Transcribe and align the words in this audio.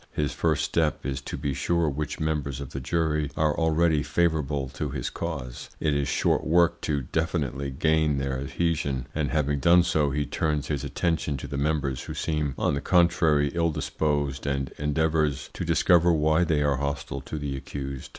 His 0.13 0.33
first 0.33 0.65
step 0.65 1.05
is 1.05 1.21
to 1.21 1.37
be 1.37 1.53
sure 1.53 1.87
which 1.87 2.19
members 2.19 2.59
of 2.59 2.71
the 2.71 2.79
jury 2.79 3.29
are 3.37 3.55
already 3.55 4.01
favourable 4.01 4.67
to 4.69 4.89
his 4.89 5.11
cause. 5.11 5.69
It 5.79 5.93
is 5.93 6.07
short 6.07 6.43
work 6.43 6.81
to 6.81 7.03
definitely 7.03 7.69
gain 7.69 8.17
their 8.17 8.39
adhesion, 8.39 9.05
and 9.13 9.29
having 9.29 9.59
done 9.59 9.83
so 9.83 10.09
he 10.09 10.25
turns 10.25 10.69
his 10.69 10.83
attention 10.83 11.37
to 11.37 11.47
the 11.47 11.55
members 11.55 12.05
who 12.05 12.15
seem, 12.15 12.55
on 12.57 12.73
the 12.73 12.81
contrary, 12.81 13.51
ill 13.53 13.69
disposed, 13.69 14.47
and 14.47 14.71
endeavours 14.79 15.51
to 15.53 15.63
discover 15.63 16.11
why 16.11 16.45
they 16.45 16.63
are 16.63 16.77
hostile 16.77 17.21
to 17.21 17.37
the 17.37 17.55
accused. 17.55 18.09